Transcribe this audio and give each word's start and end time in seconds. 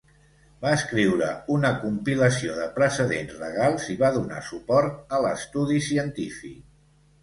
Va 0.61 0.69
escriure 0.77 1.27
una 1.57 1.71
compilació 1.83 2.57
de 2.61 2.67
precedents 2.79 3.37
legals 3.45 3.89
i 3.97 4.01
va 4.03 4.13
donar 4.19 4.43
suport 4.51 5.17
a 5.21 5.25
l'estudi 5.29 5.83
científic. 5.95 6.63